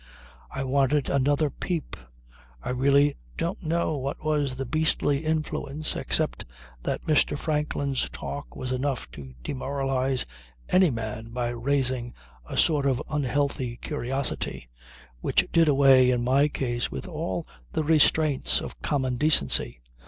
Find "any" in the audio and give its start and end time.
10.69-10.89